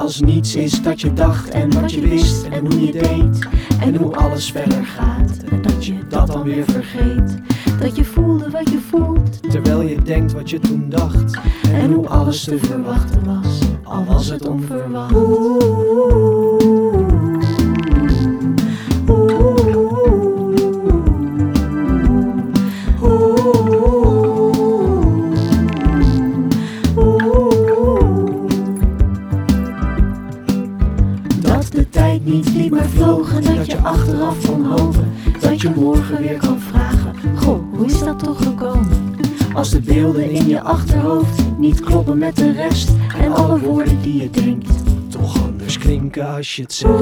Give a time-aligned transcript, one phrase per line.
[0.00, 3.48] als niets is dat je dacht en wat je wist en hoe je deed
[3.80, 7.38] en hoe alles verder gaat en dat je dat dan weer vergeet.
[7.80, 11.38] Dat je voelde wat je voelt Terwijl je denkt wat je toen dacht
[11.72, 15.14] en hoe alles te verwachten was, al was het onverwacht.
[32.10, 36.38] Tijd niet liep maar vloog en dat je achteraf kon hopen dat je morgen weer
[36.38, 37.14] kan vragen.
[37.36, 39.16] Goh, hoe is dat toch gekomen?
[39.54, 44.22] Als de beelden in je achterhoofd niet kloppen met de rest en alle woorden die
[44.22, 44.72] je denkt
[45.08, 46.94] toch anders klinken als je het zegt.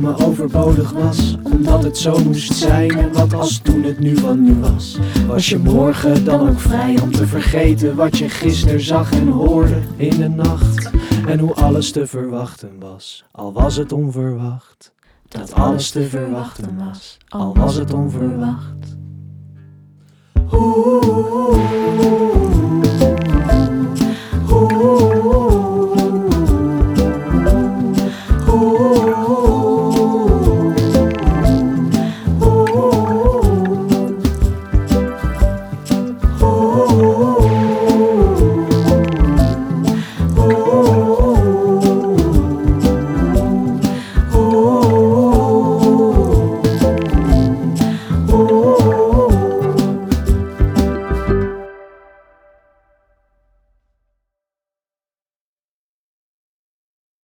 [0.00, 2.90] Dromen overbodig was, omdat het zo moest zijn.
[2.90, 4.98] En wat als toen het nu van nu was.
[5.26, 9.80] Was je morgen dan ook vrij om te vergeten wat je gisteren zag en hoorde
[9.96, 10.90] in de nacht.
[11.26, 14.92] En hoe alles te verwachten was, al was het onverwacht.
[15.28, 18.98] Dat alles te verwachten was, al was het onverwacht.